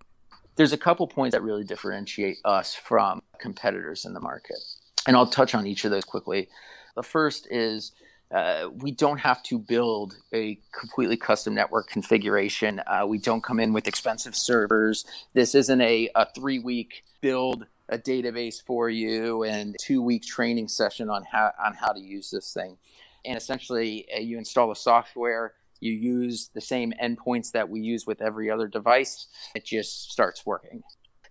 There's 0.58 0.72
a 0.72 0.76
couple 0.76 1.06
points 1.06 1.34
that 1.34 1.42
really 1.42 1.64
differentiate 1.64 2.38
us 2.44 2.74
from 2.74 3.22
competitors 3.38 4.04
in 4.04 4.12
the 4.12 4.20
market. 4.20 4.58
And 5.06 5.16
I'll 5.16 5.26
touch 5.26 5.54
on 5.54 5.66
each 5.66 5.84
of 5.84 5.92
those 5.92 6.04
quickly. 6.04 6.48
The 6.96 7.04
first 7.04 7.46
is 7.48 7.92
uh, 8.32 8.68
we 8.74 8.90
don't 8.90 9.18
have 9.18 9.40
to 9.44 9.58
build 9.58 10.16
a 10.34 10.58
completely 10.78 11.16
custom 11.16 11.54
network 11.54 11.88
configuration. 11.88 12.82
Uh, 12.86 13.06
we 13.06 13.18
don't 13.18 13.42
come 13.42 13.60
in 13.60 13.72
with 13.72 13.86
expensive 13.86 14.34
servers. 14.34 15.06
This 15.32 15.54
isn't 15.54 15.80
a, 15.80 16.10
a 16.16 16.26
three 16.34 16.58
week 16.58 17.04
build 17.20 17.64
a 17.88 17.96
database 17.96 18.60
for 18.60 18.90
you 18.90 19.44
and 19.44 19.76
two 19.80 20.02
week 20.02 20.24
training 20.24 20.68
session 20.68 21.08
on 21.08 21.24
how 21.30 21.52
on 21.64 21.74
how 21.74 21.92
to 21.92 22.00
use 22.00 22.30
this 22.30 22.52
thing. 22.52 22.76
And 23.24 23.38
essentially, 23.38 24.06
uh, 24.14 24.20
you 24.20 24.36
install 24.38 24.68
the 24.68 24.74
software 24.74 25.54
you 25.80 25.92
use 25.92 26.50
the 26.54 26.60
same 26.60 26.92
endpoints 27.02 27.52
that 27.52 27.68
we 27.68 27.80
use 27.80 28.06
with 28.06 28.20
every 28.20 28.50
other 28.50 28.68
device, 28.68 29.28
it 29.54 29.64
just 29.64 30.10
starts 30.10 30.44
working. 30.44 30.82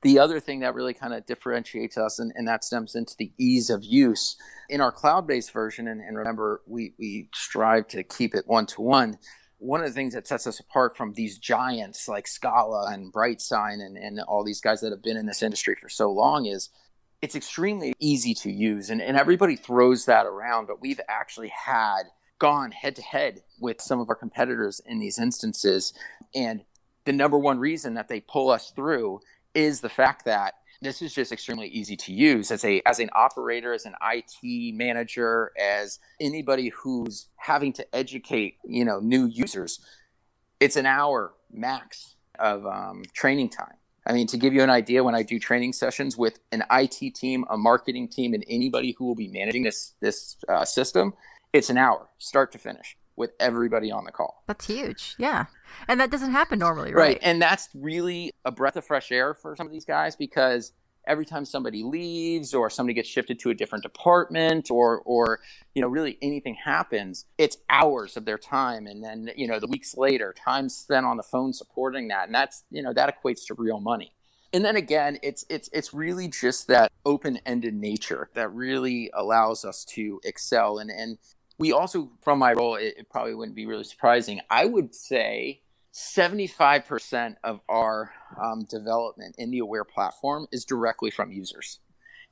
The 0.04 0.20
other 0.20 0.40
thing 0.40 0.60
that 0.60 0.76
really 0.76 0.94
kind 0.94 1.14
of 1.14 1.26
differentiates 1.26 1.98
us, 1.98 2.20
and, 2.20 2.32
and 2.36 2.48
that 2.48 2.64
stems 2.64 2.96
into 2.96 3.16
the 3.18 3.32
ease 3.38 3.70
of 3.70 3.84
use 3.84 4.38
in 4.70 4.80
our 4.80 4.92
cloud 4.92 5.28
based 5.28 5.52
version, 5.52 5.88
and, 5.88 6.02
and 6.02 6.18
remember, 6.18 6.62
we, 6.68 6.94
we 7.00 7.30
strive 7.34 7.88
to 7.90 8.04
keep 8.04 8.36
it 8.36 8.44
one 8.46 8.68
to 8.68 8.82
one. 8.82 9.18
One 9.60 9.82
of 9.82 9.88
the 9.88 9.94
things 9.94 10.14
that 10.14 10.28
sets 10.28 10.46
us 10.46 10.60
apart 10.60 10.96
from 10.96 11.14
these 11.14 11.40
giants 11.40 12.08
like 12.08 12.28
Scala 12.28 12.94
and 12.94 13.12
BrightSign 13.12 13.84
and, 13.84 13.98
and 13.98 14.20
all 14.20 14.44
these 14.44 14.62
guys 14.62 14.82
that 14.82 14.92
have 14.92 15.02
been 15.02 15.18
in 15.18 15.26
this 15.26 15.42
industry 15.42 15.76
for 15.82 15.90
so 15.90 16.12
long 16.12 16.46
is 16.46 16.70
it's 17.24 17.36
extremely 17.36 17.94
easy 18.00 18.36
to 18.36 18.52
use. 18.52 18.92
And, 18.92 19.02
and 19.02 19.18
everybody 19.18 19.56
throws 19.56 20.06
that 20.06 20.28
around, 20.28 20.68
but 20.68 20.80
we've 20.80 21.02
actually 21.10 21.52
had 21.66 22.04
gone 22.40 22.72
head 22.72 22.96
to 22.96 23.02
head 23.02 23.44
with 23.60 23.82
some 23.82 24.00
of 24.00 24.10
our 24.10 24.16
competitors 24.16 24.82
in 24.86 25.00
these 25.00 25.20
instances. 25.20 25.94
And 26.36 26.64
the 27.06 27.14
number 27.14 27.38
one 27.38 27.60
reason 27.60 27.96
that 27.96 28.08
they 28.08 28.22
pull 28.22 28.50
us 28.50 28.72
through 28.72 29.22
is 29.54 29.82
the 29.82 29.90
fact 29.90 30.26
that 30.26 30.56
this 30.82 31.02
is 31.02 31.14
just 31.14 31.32
extremely 31.32 31.68
easy 31.70 31.96
to 31.96 32.14
use 32.14 32.52
as 32.52 32.64
a 32.64 32.82
as 32.86 33.00
an 33.00 33.10
operator 33.14 33.74
as 33.74 33.86
an 33.86 33.96
IT 34.04 34.76
manager 34.76 35.52
as 35.60 35.98
anybody 36.20 36.70
who's 36.70 37.30
having 37.36 37.74
to 37.74 37.96
educate 37.96 38.58
you 38.64 38.86
know 38.86 39.00
new 39.00 39.26
users 39.26 39.80
it's 40.60 40.76
an 40.76 40.86
hour 40.86 41.34
max 41.52 42.16
of 42.38 42.64
um, 42.68 43.02
training 43.14 43.50
time 43.50 43.74
I 44.08 44.14
mean, 44.14 44.28
to 44.28 44.38
give 44.38 44.54
you 44.54 44.64
an 44.64 44.70
idea, 44.70 45.04
when 45.04 45.16
I 45.16 45.22
do 45.24 45.38
training 45.38 45.74
sessions 45.74 46.18
with 46.18 46.40
an 46.54 46.64
IT 46.72 47.14
team, 47.14 47.44
a 47.50 47.58
marketing 47.58 48.08
team, 48.08 48.34
and 48.34 48.44
anybody 48.48 48.96
who 48.98 49.06
will 49.06 49.16
be 49.16 49.28
managing 49.28 49.64
this 49.64 49.96
this 50.00 50.38
uh, 50.48 50.64
system, 50.64 51.14
it's 51.54 51.70
an 51.70 51.78
hour, 51.78 52.10
start 52.18 52.52
to 52.54 52.58
finish. 52.58 52.98
with 53.18 53.32
everybody 53.40 53.92
on 53.92 54.06
the 54.06 54.12
call. 54.12 54.44
That's 54.46 54.68
huge. 54.68 55.16
Yeah. 55.18 55.46
And 55.88 56.00
that 56.00 56.12
doesn't 56.12 56.32
happen 56.32 56.60
normally, 56.60 56.94
right? 56.94 57.02
Right. 57.02 57.20
And 57.22 57.42
that's 57.42 57.68
really 57.74 58.32
a 58.46 58.52
breath 58.52 58.78
of 58.78 58.86
fresh 58.86 59.12
air 59.12 59.34
for 59.34 59.56
some 59.56 59.66
of 59.66 59.74
these 59.74 59.86
guys 59.86 60.16
because 60.16 60.72
every 61.08 61.26
time 61.26 61.44
somebody 61.46 61.84
leaves 61.84 62.54
or 62.54 62.70
somebody 62.70 62.94
gets 62.94 63.10
shifted 63.10 63.40
to 63.40 63.50
a 63.50 63.56
different 63.56 63.82
department 63.84 64.70
or 64.70 65.02
or 65.06 65.40
you 65.74 65.82
know 65.82 65.88
really 65.88 66.18
anything 66.22 66.56
happens 66.56 67.26
it's 67.38 67.58
hours 67.70 68.18
of 68.18 68.26
their 68.26 68.38
time 68.38 68.86
and 68.86 69.02
then 69.04 69.30
you 69.36 69.48
know 69.48 69.58
the 69.58 69.68
weeks 69.68 69.96
later 69.96 70.36
time 70.46 70.68
spent 70.68 71.06
on 71.06 71.16
the 71.16 71.24
phone 71.24 71.54
supporting 71.54 72.10
that 72.10 72.26
and 72.26 72.36
that's 72.36 72.66
you 72.70 72.84
know 72.84 72.92
that 72.94 73.14
equates 73.16 73.46
to 73.48 73.54
real 73.54 73.80
money 73.80 74.12
and 74.52 74.66
then 74.66 74.76
again 74.76 75.18
it's 75.24 75.46
it's 75.50 75.70
it's 75.72 75.94
really 75.94 76.28
just 76.28 76.68
that 76.68 76.92
open-ended 77.06 77.74
nature 77.74 78.30
that 78.34 78.54
really 78.54 79.10
allows 79.14 79.64
us 79.64 79.86
to 79.86 80.20
excel 80.26 80.78
and 80.78 80.92
and 80.92 81.18
we 81.58 81.72
also 81.72 82.12
from 82.22 82.40
my 82.40 82.54
role 82.54 82.76
it, 82.76 82.96
it 82.98 83.10
probably 83.10 83.34
wouldn't 83.34 83.56
be 83.56 83.66
really 83.66 83.84
surprising. 83.84 84.42
I 84.50 84.66
would 84.66 84.94
say 84.94 85.62
75% 85.94 87.38
of 87.44 87.62
our 87.68 88.12
um, 88.40 88.66
development 88.70 89.36
in 89.38 89.50
the 89.50 89.60
aware 89.60 89.84
platform 89.84 90.48
is 90.52 90.64
directly 90.64 91.10
from 91.10 91.32
users. 91.32 91.80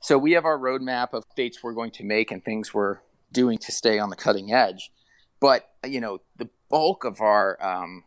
So 0.00 0.18
we 0.18 0.32
have 0.32 0.44
our 0.44 0.58
roadmap 0.58 1.14
of 1.14 1.24
dates 1.34 1.62
we're 1.62 1.72
going 1.72 1.90
to 1.92 2.04
make 2.04 2.30
and 2.30 2.44
things 2.44 2.72
we're 2.72 2.98
doing 3.32 3.58
to 3.58 3.72
stay 3.72 3.98
on 3.98 4.10
the 4.10 4.16
cutting 4.16 4.52
edge. 4.52 4.92
But 5.40 5.68
you 5.84 6.00
know 6.00 6.20
the 6.36 6.48
bulk 6.68 7.04
of 7.04 7.20
our 7.20 7.62
um, 7.64 8.04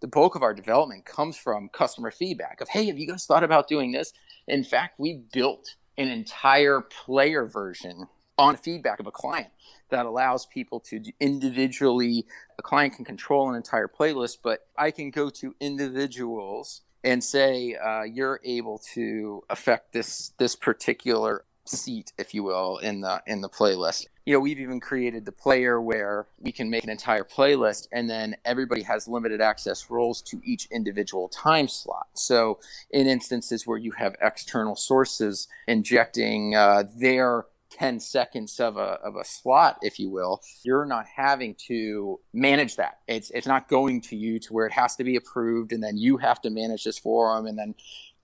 the 0.00 0.08
bulk 0.08 0.34
of 0.34 0.42
our 0.42 0.54
development 0.54 1.04
comes 1.04 1.36
from 1.36 1.68
customer 1.68 2.10
feedback 2.10 2.60
of 2.60 2.68
hey 2.68 2.86
have 2.86 2.98
you 2.98 3.06
guys 3.06 3.26
thought 3.26 3.44
about 3.44 3.68
doing 3.68 3.92
this? 3.92 4.12
In 4.46 4.64
fact 4.64 4.98
we 4.98 5.22
built 5.32 5.74
an 5.98 6.08
entire 6.08 6.80
player 6.80 7.44
version 7.46 8.06
on 8.38 8.56
feedback 8.56 9.00
of 9.00 9.06
a 9.06 9.10
client 9.10 9.48
that 9.90 10.06
allows 10.06 10.46
people 10.46 10.80
to 10.80 11.02
individually 11.20 12.26
a 12.58 12.62
client 12.62 12.94
can 12.94 13.04
control 13.04 13.48
an 13.48 13.56
entire 13.56 13.88
playlist 13.88 14.38
but 14.42 14.66
i 14.76 14.90
can 14.90 15.10
go 15.10 15.30
to 15.30 15.54
individuals 15.60 16.82
and 17.04 17.22
say 17.22 17.74
uh, 17.76 18.02
you're 18.02 18.40
able 18.44 18.78
to 18.94 19.42
affect 19.48 19.92
this 19.92 20.32
this 20.38 20.56
particular 20.56 21.44
seat, 21.68 22.12
if 22.18 22.34
you 22.34 22.42
will, 22.42 22.78
in 22.78 23.00
the 23.00 23.22
in 23.26 23.40
the 23.40 23.48
playlist. 23.48 24.06
You 24.24 24.34
know, 24.34 24.40
we've 24.40 24.60
even 24.60 24.80
created 24.80 25.24
the 25.24 25.32
player 25.32 25.80
where 25.80 26.26
we 26.38 26.52
can 26.52 26.68
make 26.68 26.84
an 26.84 26.90
entire 26.90 27.24
playlist, 27.24 27.88
and 27.92 28.10
then 28.10 28.36
everybody 28.44 28.82
has 28.82 29.08
limited 29.08 29.40
access 29.40 29.90
roles 29.90 30.20
to 30.22 30.40
each 30.44 30.66
individual 30.70 31.28
time 31.28 31.68
slot. 31.68 32.08
So, 32.14 32.58
in 32.90 33.06
instances 33.06 33.66
where 33.66 33.78
you 33.78 33.92
have 33.92 34.16
external 34.20 34.76
sources 34.76 35.48
injecting 35.66 36.54
uh, 36.54 36.84
their 36.96 37.46
10 37.70 38.00
seconds 38.00 38.58
of 38.60 38.76
a, 38.76 38.98
of 39.04 39.16
a 39.16 39.24
slot, 39.24 39.78
if 39.82 39.98
you 39.98 40.10
will, 40.10 40.40
you're 40.62 40.86
not 40.86 41.06
having 41.06 41.54
to 41.66 42.18
manage 42.32 42.76
that. 42.76 42.98
It's, 43.06 43.30
it's 43.30 43.46
not 43.46 43.68
going 43.68 44.00
to 44.02 44.16
you 44.16 44.38
to 44.40 44.52
where 44.52 44.66
it 44.66 44.72
has 44.72 44.96
to 44.96 45.04
be 45.04 45.16
approved 45.16 45.72
and 45.72 45.82
then 45.82 45.96
you 45.96 46.16
have 46.16 46.40
to 46.42 46.50
manage 46.50 46.84
this 46.84 46.98
for 46.98 47.34
them. 47.36 47.46
And 47.46 47.58
then 47.58 47.74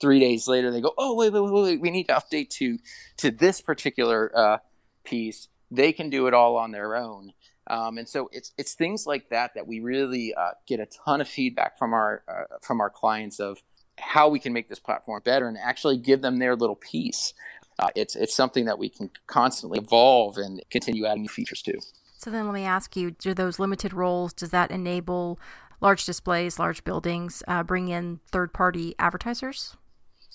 three 0.00 0.20
days 0.20 0.48
later 0.48 0.70
they 0.70 0.80
go, 0.80 0.94
oh 0.98 1.14
wait, 1.14 1.32
wait, 1.32 1.40
wait, 1.40 1.52
wait, 1.52 1.80
we 1.80 1.90
need 1.90 2.08
to 2.08 2.14
update 2.14 2.50
to 2.50 2.78
to 3.18 3.30
this 3.30 3.60
particular 3.60 4.30
uh, 4.36 4.58
piece. 5.04 5.48
They 5.70 5.92
can 5.92 6.10
do 6.10 6.26
it 6.26 6.34
all 6.34 6.56
on 6.56 6.72
their 6.72 6.96
own. 6.96 7.32
Um, 7.66 7.96
and 7.98 8.08
so 8.08 8.28
it's 8.32 8.52
it's 8.58 8.74
things 8.74 9.06
like 9.06 9.30
that 9.30 9.52
that 9.54 9.66
we 9.66 9.80
really 9.80 10.34
uh, 10.34 10.50
get 10.66 10.80
a 10.80 10.86
ton 10.86 11.20
of 11.20 11.28
feedback 11.28 11.78
from 11.78 11.94
our 11.94 12.22
uh, 12.28 12.56
from 12.60 12.80
our 12.80 12.90
clients 12.90 13.40
of 13.40 13.62
how 13.98 14.28
we 14.28 14.38
can 14.38 14.52
make 14.52 14.68
this 14.68 14.80
platform 14.80 15.22
better 15.24 15.48
and 15.48 15.56
actually 15.56 15.96
give 15.96 16.20
them 16.20 16.38
their 16.38 16.56
little 16.56 16.76
piece. 16.76 17.32
Uh, 17.78 17.88
it's 17.96 18.14
it's 18.14 18.34
something 18.34 18.66
that 18.66 18.78
we 18.78 18.88
can 18.88 19.10
constantly 19.26 19.78
evolve 19.78 20.36
and 20.36 20.62
continue 20.70 21.06
adding 21.06 21.22
new 21.22 21.28
features 21.28 21.62
to. 21.62 21.80
So 22.18 22.30
then, 22.30 22.46
let 22.46 22.54
me 22.54 22.64
ask 22.64 22.96
you: 22.96 23.10
Do 23.10 23.34
those 23.34 23.58
limited 23.58 23.92
roles 23.92 24.32
does 24.32 24.50
that 24.50 24.70
enable 24.70 25.38
large 25.80 26.04
displays, 26.04 26.58
large 26.58 26.84
buildings, 26.84 27.42
uh, 27.46 27.62
bring 27.62 27.88
in 27.88 28.20
third 28.30 28.52
party 28.52 28.94
advertisers? 28.98 29.76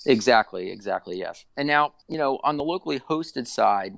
Exactly, 0.06 0.72
exactly, 0.72 1.18
yes. 1.18 1.46
And 1.58 1.68
now, 1.68 1.94
you 2.08 2.18
know, 2.18 2.40
on 2.44 2.58
the 2.58 2.64
locally 2.64 3.00
hosted 3.00 3.48
side, 3.48 3.98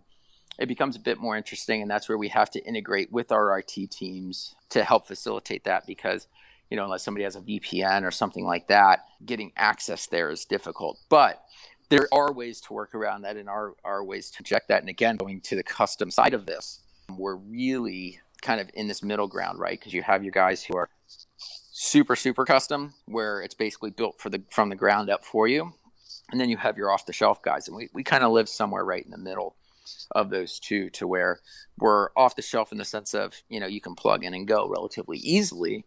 it 0.58 0.68
becomes 0.68 0.96
a 0.96 1.00
bit 1.00 1.20
more 1.20 1.36
interesting, 1.36 1.82
and 1.82 1.90
that's 1.90 2.10
where 2.10 2.18
we 2.18 2.30
have 2.30 2.50
to 2.52 2.60
integrate 2.64 3.12
with 3.12 3.32
our 3.32 3.60
IT 3.60 3.92
teams 3.92 4.56
to 4.70 4.84
help 4.84 5.08
facilitate 5.08 5.64
that 5.66 5.86
because, 5.86 6.28
you 6.70 6.78
know, 6.78 6.84
unless 6.86 7.04
somebody 7.04 7.24
has 7.24 7.36
a 7.36 7.42
VPN 7.42 8.04
or 8.04 8.12
something 8.12 8.46
like 8.46 8.68
that, 8.68 9.06
getting 9.26 9.52
access 9.56 10.08
there 10.08 10.32
is 10.32 10.46
difficult. 10.46 11.00
But 11.10 11.44
there 11.92 12.08
are 12.12 12.34
ways 12.34 12.60
to 12.62 12.74
work 12.74 12.96
around 12.96 13.22
that 13.22 13.38
and 13.38 13.48
are, 13.48 13.74
are 13.84 14.04
ways 14.04 14.32
to 14.32 14.40
inject 14.40 14.68
that. 14.70 14.82
And 14.82 14.90
again, 14.90 15.18
going 15.18 15.42
to 15.42 15.56
the 15.56 15.64
custom 15.64 16.10
side 16.10 16.34
of 16.34 16.46
this, 16.46 16.80
we're 17.16 17.36
really 17.36 18.20
kind 18.42 18.60
of 18.60 18.70
in 18.74 18.88
this 18.88 19.04
middle 19.04 19.28
ground, 19.28 19.60
right? 19.60 19.80
Because 19.80 19.94
you 19.94 20.02
have 20.02 20.24
your 20.24 20.32
guys 20.32 20.64
who 20.64 20.76
are 20.76 20.90
super, 21.38 22.16
super 22.16 22.46
custom, 22.46 22.96
where 23.06 23.42
it's 23.42 23.54
basically 23.54 23.92
built 23.92 24.20
for 24.20 24.30
the 24.30 24.42
from 24.50 24.70
the 24.70 24.76
ground 24.76 25.10
up 25.10 25.24
for 25.24 25.48
you 25.48 25.74
and 26.32 26.40
then 26.40 26.50
you 26.50 26.58
have 26.58 26.78
your 26.78 26.92
off 26.92 27.06
the 27.06 27.14
shelf 27.14 27.42
guys 27.42 27.68
and 27.68 27.76
we, 27.76 27.90
we 27.94 28.04
kind 28.04 28.24
of 28.24 28.32
live 28.32 28.50
somewhere 28.50 28.84
right 28.84 29.06
in 29.06 29.12
the 29.12 29.18
middle 29.18 29.56
of 30.12 30.30
those 30.30 30.60
two 30.60 30.90
to 30.92 31.08
where 31.08 31.40
we're 31.78 32.10
off 32.16 32.36
the 32.36 32.42
shelf 32.42 32.72
in 32.72 32.78
the 32.78 32.86
sense 32.86 33.14
of 33.14 33.34
you 33.50 33.60
know 33.60 33.68
you 33.68 33.82
can 33.82 33.96
plug 33.96 34.24
in 34.24 34.34
and 34.34 34.48
go 34.48 34.68
relatively 34.68 35.18
easily 35.18 35.86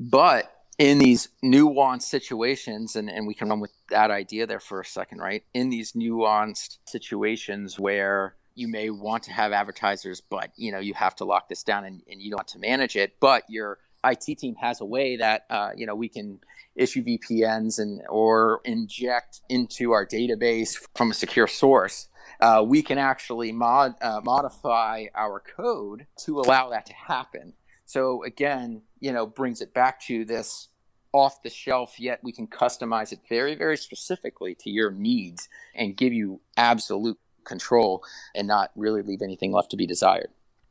but 0.00 0.53
in 0.78 0.98
these 0.98 1.28
nuanced 1.44 2.02
situations 2.02 2.96
and, 2.96 3.08
and 3.08 3.26
we 3.26 3.34
can 3.34 3.48
run 3.48 3.60
with 3.60 3.72
that 3.90 4.10
idea 4.10 4.46
there 4.46 4.60
for 4.60 4.80
a 4.80 4.84
second 4.84 5.18
right 5.18 5.44
in 5.54 5.70
these 5.70 5.92
nuanced 5.92 6.78
situations 6.86 7.78
where 7.78 8.34
you 8.56 8.66
may 8.68 8.90
want 8.90 9.22
to 9.22 9.32
have 9.32 9.52
advertisers 9.52 10.20
but 10.20 10.50
you 10.56 10.72
know 10.72 10.80
you 10.80 10.94
have 10.94 11.14
to 11.14 11.24
lock 11.24 11.48
this 11.48 11.62
down 11.62 11.84
and, 11.84 12.02
and 12.10 12.20
you 12.20 12.30
don't 12.30 12.38
want 12.38 12.48
to 12.48 12.58
manage 12.58 12.96
it 12.96 13.14
but 13.20 13.44
your 13.48 13.78
IT 14.04 14.38
team 14.38 14.54
has 14.56 14.80
a 14.80 14.84
way 14.84 15.16
that 15.16 15.46
uh, 15.50 15.70
you 15.76 15.86
know 15.86 15.94
we 15.94 16.08
can 16.08 16.40
issue 16.74 17.02
VPNs 17.02 17.78
and 17.78 18.02
or 18.08 18.60
inject 18.64 19.40
into 19.48 19.92
our 19.92 20.06
database 20.06 20.76
from 20.94 21.10
a 21.10 21.14
secure 21.14 21.46
source. 21.46 22.08
Uh, 22.40 22.64
we 22.66 22.82
can 22.82 22.98
actually 22.98 23.52
mod, 23.52 23.94
uh, 24.02 24.20
modify 24.24 25.06
our 25.14 25.40
code 25.40 26.06
to 26.16 26.40
allow 26.40 26.68
that 26.70 26.86
to 26.86 26.92
happen. 26.92 27.54
So 27.86 28.24
again, 28.24 28.82
you 29.04 29.12
know, 29.12 29.26
brings 29.26 29.60
it 29.60 29.74
back 29.74 30.00
to 30.00 30.24
this 30.24 30.68
off 31.12 31.42
the 31.42 31.50
shelf, 31.50 32.00
yet 32.00 32.20
we 32.22 32.32
can 32.32 32.46
customize 32.46 33.12
it 33.12 33.20
very, 33.28 33.54
very 33.54 33.76
specifically 33.76 34.54
to 34.54 34.70
your 34.70 34.90
needs 34.90 35.46
and 35.74 35.94
give 35.94 36.14
you 36.14 36.40
absolute 36.56 37.18
control 37.44 38.02
and 38.34 38.48
not 38.48 38.70
really 38.74 39.02
leave 39.02 39.20
anything 39.20 39.52
left 39.52 39.70
to 39.70 39.76
be 39.76 39.86
desired. 39.86 40.30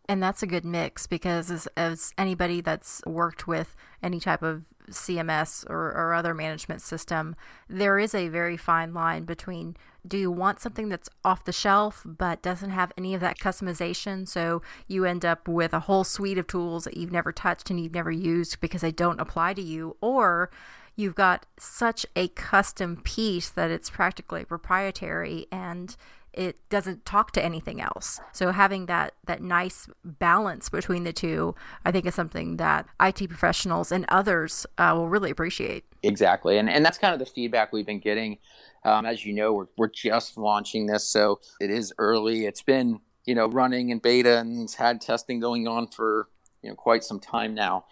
And 0.09 0.21
that's 0.21 0.41
a 0.41 0.47
good 0.47 0.65
mix 0.65 1.05
because 1.05 1.51
as, 1.51 1.67
as 1.77 2.11
anybody 2.17 2.59
that's 2.59 3.03
worked 3.05 3.47
with 3.47 3.75
any 4.01 4.19
type 4.19 4.41
of 4.41 4.63
CMS 4.89 5.69
or, 5.69 5.91
or 5.91 6.13
other 6.13 6.33
management 6.33 6.81
system, 6.81 7.35
there 7.69 7.99
is 7.99 8.13
a 8.13 8.27
very 8.27 8.57
fine 8.57 8.93
line 8.93 9.23
between 9.23 9.75
do 10.05 10.17
you 10.17 10.29
want 10.29 10.59
something 10.59 10.89
that's 10.89 11.09
off 11.23 11.45
the 11.45 11.53
shelf 11.53 12.01
but 12.05 12.41
doesn't 12.41 12.71
have 12.71 12.91
any 12.97 13.13
of 13.13 13.21
that 13.21 13.39
customization? 13.39 14.27
So 14.27 14.61
you 14.87 15.05
end 15.05 15.23
up 15.23 15.47
with 15.47 15.73
a 15.73 15.81
whole 15.81 16.03
suite 16.03 16.37
of 16.37 16.47
tools 16.47 16.83
that 16.83 16.97
you've 16.97 17.11
never 17.11 17.31
touched 17.31 17.69
and 17.69 17.79
you've 17.79 17.93
never 17.93 18.11
used 18.11 18.59
because 18.59 18.81
they 18.81 18.91
don't 18.91 19.21
apply 19.21 19.53
to 19.53 19.61
you, 19.61 19.95
or 20.01 20.49
you've 20.95 21.15
got 21.15 21.45
such 21.57 22.05
a 22.15 22.27
custom 22.29 22.97
piece 22.97 23.49
that 23.49 23.71
it's 23.71 23.89
practically 23.89 24.43
proprietary 24.43 25.47
and 25.51 25.95
it 26.33 26.57
doesn't 26.69 27.05
talk 27.05 27.31
to 27.31 27.43
anything 27.43 27.79
else. 27.79 28.19
So 28.31 28.51
having 28.51 28.87
that 28.87 29.13
that 29.25 29.41
nice 29.41 29.87
balance 30.03 30.69
between 30.69 31.03
the 31.03 31.13
two, 31.13 31.55
I 31.85 31.91
think, 31.91 32.05
is 32.05 32.15
something 32.15 32.57
that 32.57 32.87
IT 32.99 33.27
professionals 33.29 33.91
and 33.91 34.05
others 34.09 34.65
uh, 34.77 34.93
will 34.95 35.09
really 35.09 35.31
appreciate. 35.31 35.85
Exactly, 36.01 36.57
and 36.57 36.69
and 36.69 36.85
that's 36.85 36.97
kind 36.97 37.13
of 37.13 37.19
the 37.19 37.25
feedback 37.25 37.71
we've 37.71 37.85
been 37.85 37.99
getting. 37.99 38.37
Um, 38.85 39.05
as 39.05 39.25
you 39.25 39.33
know, 39.33 39.53
we're 39.53 39.67
we're 39.77 39.89
just 39.89 40.37
launching 40.37 40.87
this, 40.87 41.07
so 41.07 41.39
it 41.59 41.69
is 41.69 41.93
early. 41.97 42.45
It's 42.45 42.61
been 42.61 42.99
you 43.25 43.35
know 43.35 43.47
running 43.47 43.89
in 43.89 43.99
beta 43.99 44.39
and 44.39 44.69
had 44.71 45.01
testing 45.01 45.39
going 45.39 45.67
on 45.67 45.87
for 45.87 46.27
you 46.61 46.69
know 46.69 46.75
quite 46.75 47.03
some 47.03 47.19
time 47.19 47.53
now. 47.53 47.85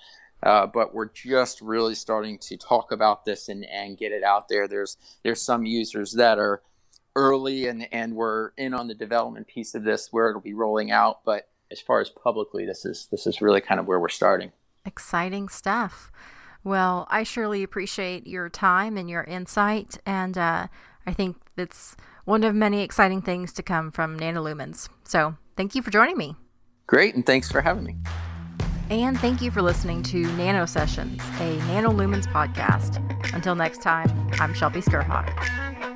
Uh, 0.43 0.65
but 0.65 0.93
we're 0.93 1.09
just 1.09 1.61
really 1.61 1.93
starting 1.93 2.35
to 2.39 2.57
talk 2.57 2.91
about 2.91 3.25
this 3.25 3.47
and, 3.47 3.63
and 3.65 3.95
get 3.95 4.11
it 4.11 4.23
out 4.23 4.47
there. 4.49 4.67
There's 4.67 4.97
there's 5.23 5.41
some 5.41 5.65
users 5.65 6.13
that 6.13 6.39
are 6.39 6.63
early 7.15 7.67
and, 7.67 7.87
and 7.91 8.15
we're 8.15 8.51
in 8.57 8.73
on 8.73 8.87
the 8.87 8.95
development 8.95 9.47
piece 9.47 9.75
of 9.75 9.83
this 9.83 10.09
where 10.11 10.29
it'll 10.29 10.41
be 10.41 10.53
rolling 10.53 10.91
out. 10.91 11.23
But 11.25 11.49
as 11.71 11.79
far 11.79 12.01
as 12.01 12.09
publicly, 12.09 12.65
this 12.65 12.85
is 12.85 13.07
this 13.11 13.25
is 13.25 13.41
really 13.41 13.61
kind 13.61 13.79
of 13.79 13.85
where 13.85 13.99
we're 13.99 14.09
starting. 14.09 14.51
Exciting 14.85 15.49
stuff. 15.49 16.11
Well, 16.63 17.07
I 17.09 17.23
surely 17.23 17.63
appreciate 17.63 18.27
your 18.27 18.49
time 18.49 18.97
and 18.97 19.09
your 19.09 19.23
insight, 19.23 19.97
and 20.05 20.37
uh, 20.37 20.67
I 21.07 21.13
think 21.13 21.37
it's 21.57 21.95
one 22.25 22.43
of 22.43 22.53
many 22.53 22.83
exciting 22.83 23.21
things 23.21 23.51
to 23.53 23.63
come 23.63 23.89
from 23.89 24.19
Nanolumens. 24.19 24.87
So, 25.03 25.37
thank 25.57 25.73
you 25.73 25.81
for 25.81 25.89
joining 25.89 26.17
me. 26.17 26.35
Great, 26.85 27.15
and 27.15 27.25
thanks 27.25 27.51
for 27.51 27.61
having 27.61 27.83
me. 27.83 27.97
And 28.91 29.17
thank 29.19 29.41
you 29.41 29.49
for 29.49 29.61
listening 29.61 30.03
to 30.03 30.23
NanoSessions, 30.23 31.19
a 31.39 31.57
Nanolumens 31.61 32.27
podcast. 32.27 33.01
Until 33.33 33.55
next 33.55 33.81
time, 33.81 34.29
I'm 34.33 34.53
Shelby 34.53 34.81
Skrhak. 34.81 35.90